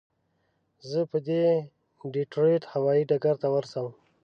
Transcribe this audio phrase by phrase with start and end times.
[0.89, 1.43] زه به دې
[2.13, 3.91] ډیترویت هوایي ډګر ته ورسوم.